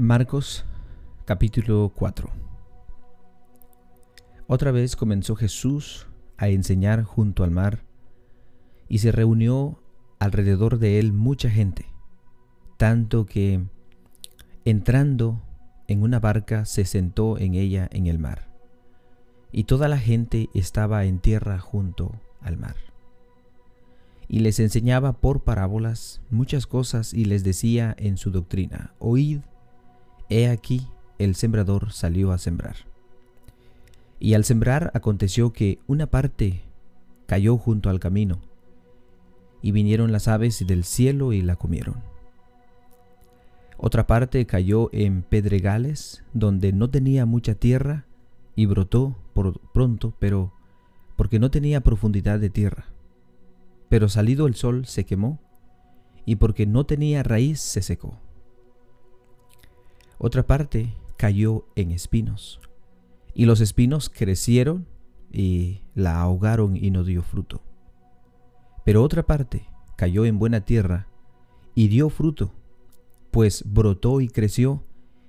[0.00, 0.64] Marcos
[1.24, 2.30] capítulo 4
[4.46, 7.82] Otra vez comenzó Jesús a enseñar junto al mar,
[8.88, 9.82] y se reunió
[10.20, 11.86] alrededor de él mucha gente,
[12.76, 13.64] tanto que,
[14.64, 15.42] entrando
[15.88, 18.52] en una barca, se sentó en ella en el mar,
[19.50, 22.76] y toda la gente estaba en tierra junto al mar.
[24.28, 29.40] Y les enseñaba por parábolas muchas cosas y les decía en su doctrina, oíd
[30.28, 30.86] He aquí
[31.18, 32.76] el sembrador salió a sembrar.
[34.20, 36.62] Y al sembrar aconteció que una parte
[37.26, 38.40] cayó junto al camino,
[39.62, 41.96] y vinieron las aves del cielo y la comieron.
[43.76, 48.06] Otra parte cayó en pedregales, donde no tenía mucha tierra,
[48.56, 50.52] y brotó por pronto, pero
[51.16, 52.86] porque no tenía profundidad de tierra.
[53.88, 55.40] Pero salido el sol se quemó,
[56.24, 58.18] y porque no tenía raíz se secó.
[60.18, 62.60] Otra parte cayó en espinos,
[63.34, 64.86] y los espinos crecieron
[65.30, 67.62] y la ahogaron y no dio fruto.
[68.84, 71.06] Pero otra parte cayó en buena tierra
[71.74, 72.52] y dio fruto,
[73.30, 74.82] pues brotó y creció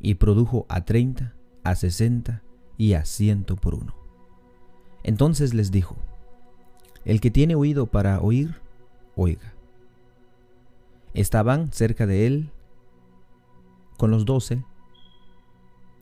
[0.00, 2.42] y produjo a treinta, a sesenta
[2.76, 3.94] y a ciento por uno.
[5.02, 5.96] Entonces les dijo,
[7.06, 8.60] el que tiene oído para oír,
[9.16, 9.54] oiga.
[11.14, 12.50] Estaban cerca de él
[13.96, 14.62] con los doce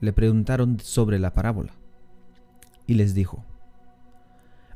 [0.00, 1.72] le preguntaron sobre la parábola.
[2.86, 3.44] Y les dijo,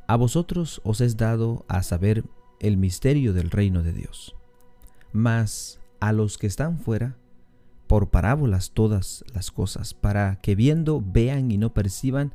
[0.06, 2.24] A vosotros os es dado a saber
[2.60, 4.34] el misterio del reino de Dios,
[5.12, 7.16] mas a los que están fuera,
[7.86, 12.32] por parábolas todas las cosas, para que viendo vean y no perciban,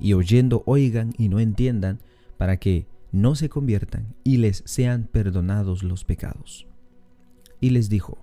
[0.00, 2.00] y oyendo oigan y no entiendan,
[2.36, 6.66] para que no se conviertan y les sean perdonados los pecados.
[7.60, 8.18] Y les dijo,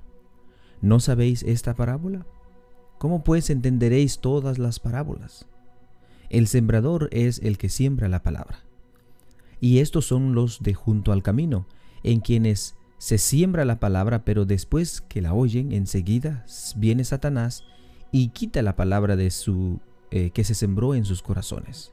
[0.81, 2.25] ¿no sabéis esta parábola?
[2.97, 5.45] ¿Cómo pues entenderéis todas las parábolas?
[6.29, 8.59] El sembrador es el que siembra la palabra.
[9.59, 11.67] Y estos son los de junto al camino,
[12.03, 16.45] en quienes se siembra la palabra, pero después que la oyen, enseguida
[16.77, 17.63] viene Satanás
[18.11, 19.79] y quita la palabra de su
[20.11, 21.91] eh, que se sembró en sus corazones.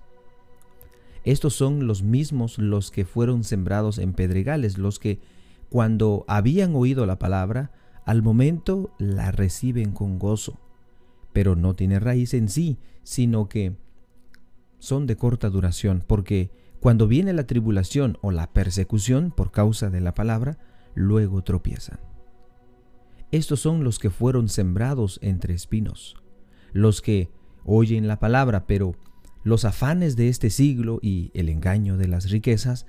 [1.24, 5.20] Estos son los mismos los que fueron sembrados en pedregales, los que
[5.68, 7.72] cuando habían oído la palabra,
[8.04, 10.58] al momento la reciben con gozo
[11.32, 13.76] pero no tiene raíz en sí, sino que
[14.78, 16.50] son de corta duración, porque
[16.80, 20.58] cuando viene la tribulación o la persecución por causa de la palabra,
[20.94, 22.00] luego tropiezan.
[23.30, 26.16] Estos son los que fueron sembrados entre espinos,
[26.72, 27.30] los que
[27.64, 28.96] oyen la palabra, pero
[29.44, 32.86] los afanes de este siglo y el engaño de las riquezas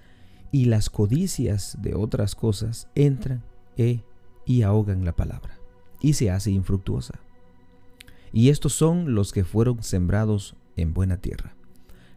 [0.51, 3.43] y las codicias de otras cosas entran
[3.77, 4.03] e,
[4.45, 5.59] y ahogan la palabra,
[6.01, 7.19] y se hace infructuosa.
[8.33, 11.55] Y estos son los que fueron sembrados en buena tierra,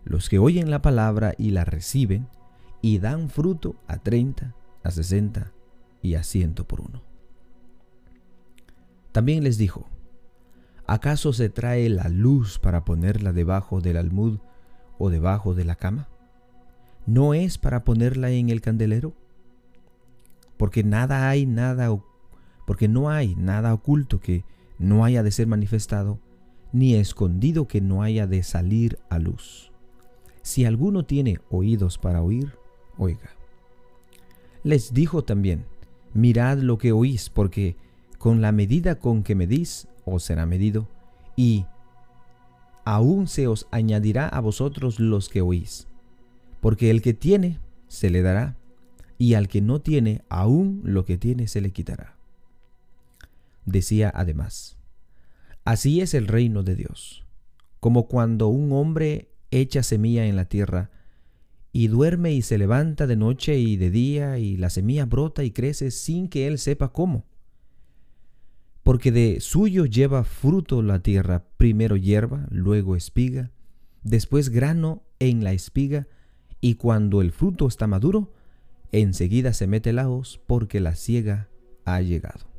[0.05, 2.27] los que oyen la palabra y la reciben
[2.81, 5.53] y dan fruto a treinta, a sesenta
[6.01, 7.03] y a ciento por uno.
[9.13, 9.87] También les dijo,
[10.87, 14.39] ¿acaso se trae la luz para ponerla debajo del almud
[14.99, 16.09] o debajo de la cama?
[17.05, 19.13] ¿No es para ponerla en el candelero?
[20.57, 21.91] Porque nada hay nada
[22.67, 24.45] porque no hay nada oculto que
[24.79, 26.21] no haya de ser manifestado,
[26.73, 29.73] ni escondido que no haya de salir a luz.
[30.43, 32.53] Si alguno tiene oídos para oír,
[32.99, 33.31] oiga.
[34.63, 35.65] Les dijo también,
[36.13, 37.77] mirad lo que oís, porque
[38.19, 40.89] con la medida con que medís, os será medido,
[41.37, 41.67] y
[42.85, 45.89] aún se os añadirá a vosotros los que oís.
[46.61, 47.59] Porque el que tiene,
[47.89, 48.57] se le dará,
[49.19, 52.16] y al que no tiene, aún lo que tiene se le quitará.
[53.67, 54.79] Decía además,
[55.65, 57.25] Así es el reino de Dios,
[57.81, 60.93] como cuando un hombre echa semilla en la tierra,
[61.73, 65.51] y duerme y se levanta de noche y de día, y la semilla brota y
[65.51, 67.27] crece sin que él sepa cómo.
[68.85, 73.51] Porque de suyo lleva fruto la tierra, primero hierba, luego espiga,
[74.05, 76.07] después grano en la espiga,
[76.61, 78.33] y cuando el fruto está maduro,
[78.93, 81.49] enseguida se mete la hoz porque la ciega
[81.85, 82.56] ha llegado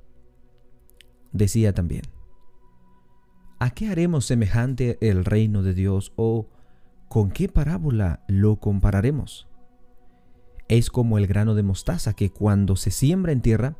[1.37, 2.03] decía también,
[3.59, 6.47] ¿a qué haremos semejante el reino de Dios o
[7.07, 9.47] con qué parábola lo compararemos?
[10.67, 13.77] Es como el grano de mostaza que cuando se siembra en tierra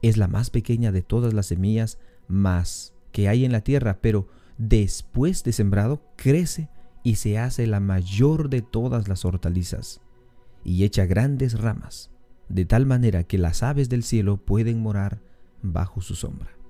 [0.00, 4.28] es la más pequeña de todas las semillas más que hay en la tierra, pero
[4.58, 6.68] después de sembrado crece
[7.02, 10.00] y se hace la mayor de todas las hortalizas
[10.64, 12.10] y echa grandes ramas,
[12.48, 15.20] de tal manera que las aves del cielo pueden morar
[15.62, 16.61] bajo su sombra.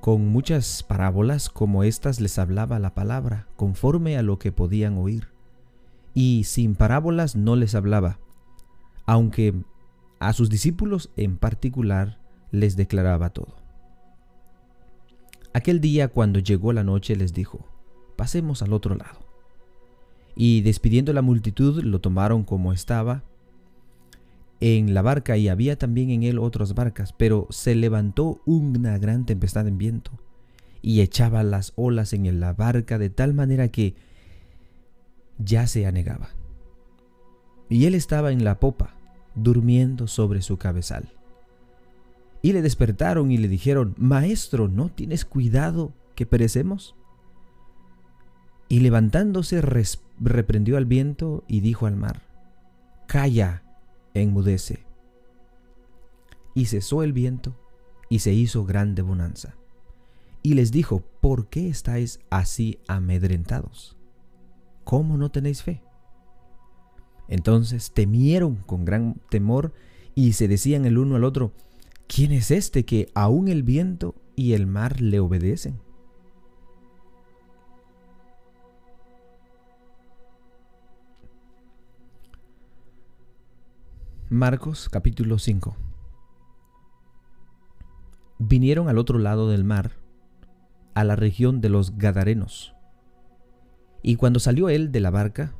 [0.00, 5.28] Con muchas parábolas como estas les hablaba la palabra, conforme a lo que podían oír.
[6.14, 8.18] Y sin parábolas no les hablaba,
[9.06, 9.54] aunque
[10.20, 12.18] a sus discípulos en particular
[12.50, 13.56] les declaraba todo.
[15.52, 17.66] Aquel día cuando llegó la noche les dijo,
[18.16, 19.18] pasemos al otro lado.
[20.36, 23.24] Y despidiendo la multitud lo tomaron como estaba
[24.60, 29.24] en la barca y había también en él otras barcas, pero se levantó una gran
[29.24, 30.10] tempestad en viento
[30.82, 33.94] y echaba las olas en la barca de tal manera que
[35.38, 36.30] ya se anegaba.
[37.68, 38.94] Y él estaba en la popa,
[39.34, 41.12] durmiendo sobre su cabezal.
[42.40, 46.94] Y le despertaron y le dijeron, Maestro, ¿no tienes cuidado que perecemos?
[48.68, 52.22] Y levantándose reprendió al viento y dijo al mar,
[53.06, 53.62] Calla,
[54.22, 54.84] enmudece.
[56.54, 57.56] Y cesó el viento
[58.08, 59.54] y se hizo grande bonanza.
[60.42, 63.96] Y les dijo, ¿por qué estáis así amedrentados?
[64.84, 65.82] ¿Cómo no tenéis fe?
[67.28, 69.72] Entonces temieron con gran temor
[70.14, 71.52] y se decían el uno al otro,
[72.06, 75.78] ¿quién es este que aún el viento y el mar le obedecen?
[84.30, 85.74] Marcos capítulo 5
[88.38, 89.92] Vinieron al otro lado del mar,
[90.92, 92.74] a la región de los Gadarenos.
[94.02, 95.54] Y cuando salió él de la barca,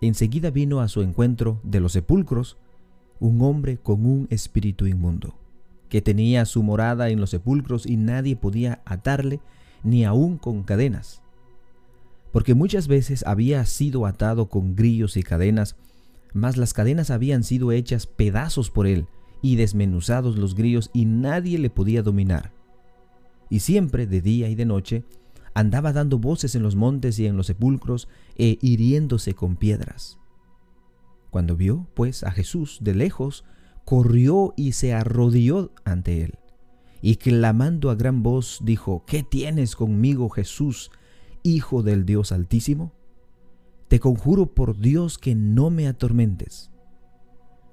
[0.00, 2.58] enseguida vino a su encuentro de los sepulcros
[3.20, 5.38] un hombre con un espíritu inmundo,
[5.88, 9.38] que tenía su morada en los sepulcros y nadie podía atarle
[9.84, 11.22] ni aun con cadenas,
[12.32, 15.76] porque muchas veces había sido atado con grillos y cadenas,
[16.38, 19.06] mas las cadenas habían sido hechas pedazos por él
[19.42, 22.52] y desmenuzados los grillos y nadie le podía dominar.
[23.50, 25.04] Y siempre, de día y de noche,
[25.54, 30.18] andaba dando voces en los montes y en los sepulcros e hiriéndose con piedras.
[31.30, 33.44] Cuando vio, pues, a Jesús de lejos,
[33.84, 36.38] corrió y se arrodilló ante él,
[37.00, 40.90] y clamando a gran voz dijo, ¿Qué tienes conmigo, Jesús,
[41.42, 42.92] Hijo del Dios Altísimo?
[43.88, 46.70] Te conjuro por Dios que no me atormentes.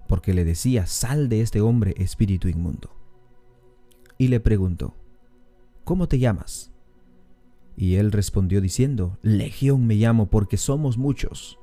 [0.08, 2.96] Porque le decía, sal de este hombre, espíritu inmundo.
[4.18, 4.96] Y le preguntó,
[5.84, 6.72] ¿cómo te llamas?
[7.76, 11.60] Y él respondió diciendo, Legión me llamo porque somos muchos.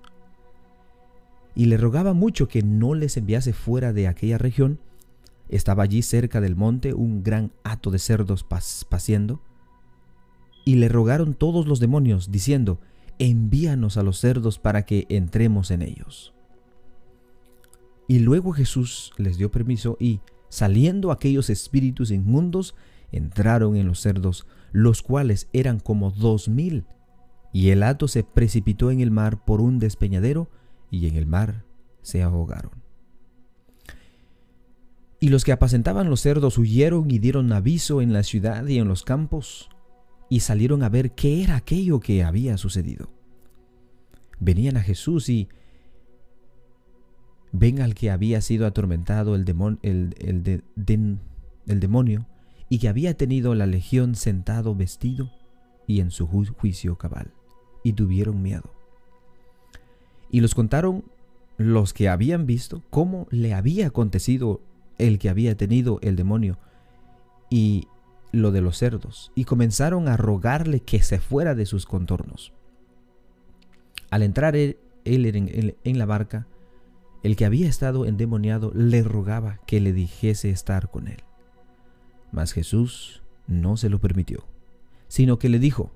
[1.54, 4.78] Y le rogaba mucho que no les enviase fuera de aquella región.
[5.48, 9.40] Estaba allí cerca del monte un gran hato de cerdos paciendo.
[10.64, 12.80] Y le rogaron todos los demonios, diciendo,
[13.18, 16.34] envíanos a los cerdos para que entremos en ellos.
[18.08, 22.74] Y luego Jesús les dio permiso y, saliendo aquellos espíritus inmundos,
[23.10, 26.84] entraron en los cerdos, los cuales eran como dos mil,
[27.52, 30.50] y el hato se precipitó en el mar por un despeñadero,
[30.90, 31.64] y en el mar
[32.02, 32.82] se ahogaron.
[35.20, 38.88] Y los que apacentaban los cerdos huyeron y dieron aviso en la ciudad y en
[38.88, 39.70] los campos,
[40.32, 43.10] y salieron a ver qué era aquello que había sucedido.
[44.40, 45.50] Venían a Jesús y
[47.52, 49.44] ven al que había sido atormentado el,
[51.66, 52.26] demonio
[52.70, 55.30] y que había tenido la legión sentado vestido
[55.86, 57.34] y en su juicio cabal,
[57.84, 58.72] y tuvieron miedo.
[60.30, 61.04] Y los contaron
[61.58, 64.62] los que habían visto cómo le había acontecido
[64.96, 66.56] el que había tenido el demonio
[67.50, 67.86] y
[68.32, 72.52] lo de los cerdos y comenzaron a rogarle que se fuera de sus contornos.
[74.10, 76.46] Al entrar él, en, la barca,
[77.22, 81.22] el que había estado endemoniado le rogaba que le dijese estar con él.
[82.30, 84.46] Mas Jesús no se lo permitió,
[85.08, 85.92] sino que le dijo,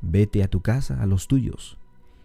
[0.00, 1.78] vete a tu casa, a los tuyos,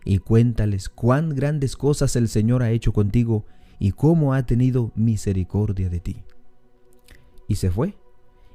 [0.06, 3.46] y cuéntales cuán grandes cosas el Señor ha hecho contigo
[3.80, 6.24] y cómo ha tenido misericordia de ti.
[7.48, 7.96] Y se fue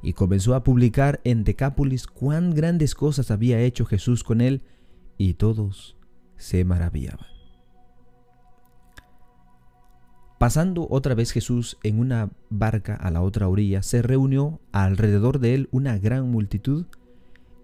[0.07, 4.63] y comenzó a publicar en Decápolis cuán grandes cosas había hecho Jesús con él,
[5.19, 5.97] y todos
[6.37, 7.27] se maravillaban.
[10.39, 15.55] Pasando otra vez Jesús en una barca a la otra orilla, se reunió alrededor de
[15.55, 16.87] él una gran multitud,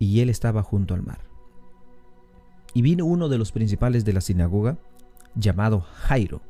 [0.01, 1.21] y él estaba junto al mar.
[2.75, 4.79] Y vino uno de los principales de la sinagoga,
[5.37, 6.43] llamado Jairo,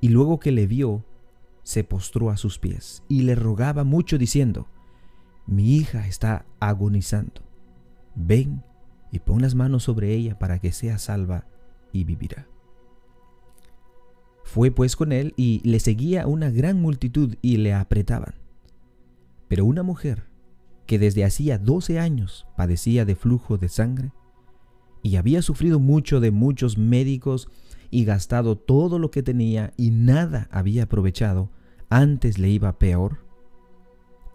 [0.00, 1.04] y luego que le vio,
[1.64, 4.68] se postró a sus pies y le rogaba mucho diciendo,
[5.46, 7.42] mi hija está agonizando.
[8.14, 8.62] Ven
[9.12, 11.46] y pon las manos sobre ella para que sea salva
[11.92, 12.46] y vivirá.
[14.44, 18.34] Fue pues con él y le seguía una gran multitud y le apretaban.
[19.48, 20.24] Pero una mujer,
[20.86, 24.12] que desde hacía doce años padecía de flujo de sangre
[25.02, 27.48] y había sufrido mucho de muchos médicos
[27.90, 31.50] y gastado todo lo que tenía y nada había aprovechado,
[31.88, 33.25] antes le iba peor?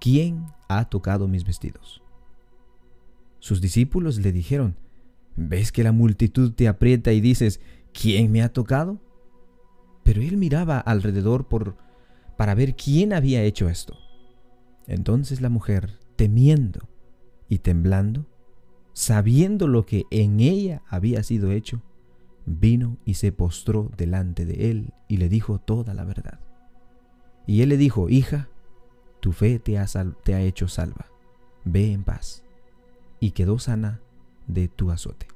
[0.00, 2.02] ¿quién ha tocado mis vestidos?
[3.40, 4.76] Sus discípulos le dijeron,
[5.36, 7.60] ¿ves que la multitud te aprieta y dices,
[7.92, 9.00] ¿quién me ha tocado?
[10.02, 11.76] Pero él miraba alrededor por,
[12.36, 13.96] para ver quién había hecho esto.
[14.86, 16.88] Entonces la mujer, temiendo
[17.48, 18.26] y temblando,
[18.92, 21.82] sabiendo lo que en ella había sido hecho,
[22.46, 26.40] vino y se postró delante de él y le dijo toda la verdad.
[27.46, 28.48] Y él le dijo, hija,
[29.20, 31.06] tu fe te ha, hecho salva,
[31.64, 32.44] ve en paz.
[33.20, 34.00] Y quedó sana
[34.46, 35.26] de tu azote.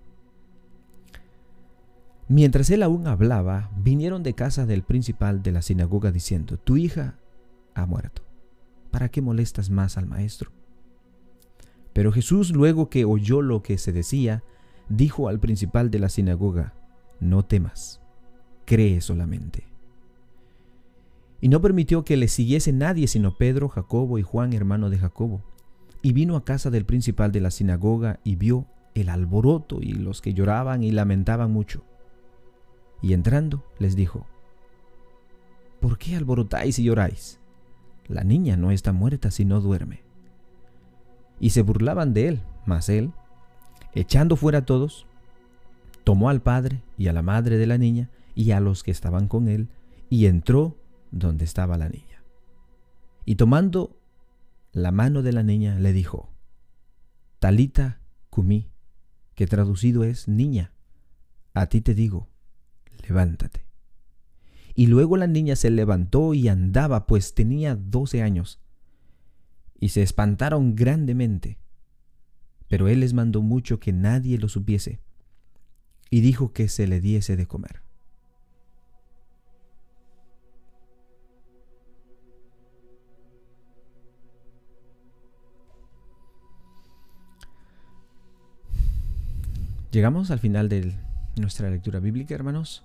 [2.28, 7.18] Mientras él aún hablaba, vinieron de casa del principal de la sinagoga diciendo, tu hija
[7.74, 8.22] ha muerto.
[8.90, 10.52] ¿Para qué molestas más al maestro?
[11.92, 14.44] Pero Jesús, luego que oyó lo que se decía,
[14.88, 16.74] dijo al principal de la sinagoga,
[17.20, 18.00] no temas,
[18.64, 19.71] cree solamente.
[21.42, 25.42] Y no permitió que le siguiese nadie sino Pedro, Jacobo y Juan, hermano de Jacobo.
[26.00, 30.22] Y vino a casa del principal de la sinagoga y vio el alboroto y los
[30.22, 31.82] que lloraban y lamentaban mucho.
[33.02, 34.24] Y entrando les dijo,
[35.80, 37.40] ¿por qué alborotáis y lloráis?
[38.06, 40.02] La niña no está muerta sino duerme.
[41.40, 43.10] Y se burlaban de él, mas él,
[43.96, 45.06] echando fuera a todos,
[46.04, 49.26] tomó al padre y a la madre de la niña y a los que estaban
[49.26, 49.66] con él,
[50.08, 50.76] y entró
[51.12, 52.24] donde estaba la niña.
[53.24, 54.00] Y tomando
[54.72, 56.32] la mano de la niña, le dijo,
[57.38, 58.00] Talita
[58.30, 58.72] cumí,
[59.34, 60.72] que traducido es niña,
[61.54, 62.28] a ti te digo,
[63.06, 63.66] levántate.
[64.74, 68.60] Y luego la niña se levantó y andaba, pues tenía doce años.
[69.78, 71.58] Y se espantaron grandemente.
[72.68, 75.00] Pero él les mandó mucho que nadie lo supiese
[76.08, 77.82] y dijo que se le diese de comer.
[89.92, 90.94] Llegamos al final de
[91.38, 92.82] nuestra lectura bíblica, hermanos.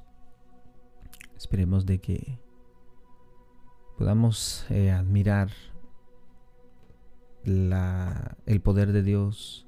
[1.37, 2.37] Esperemos de que
[3.97, 5.49] podamos eh, admirar
[7.45, 9.65] el poder de Dios,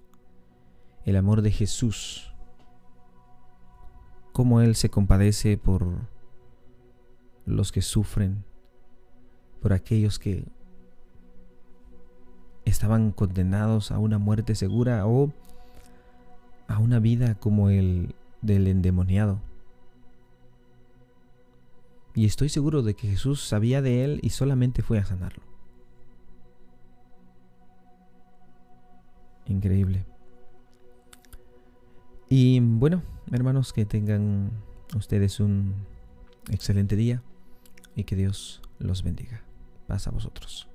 [1.06, 2.36] el amor de Jesús
[4.34, 5.88] cómo Él se compadece por
[7.46, 8.44] los que sufren,
[9.62, 10.46] por aquellos que
[12.66, 15.34] estaban condenados a una muerte segura o
[16.70, 19.42] a una vida como el del endemoniado.
[22.14, 25.44] Y estoy seguro de que Jesús sabía de él y solamente fue a sanarlo.
[29.48, 30.06] Increíble.
[32.30, 34.52] Y bueno, hermanos, que tengan
[34.96, 35.74] ustedes un
[36.52, 37.24] excelente día
[37.96, 39.42] y que Dios los bendiga.
[39.88, 40.69] Paz a vosotros.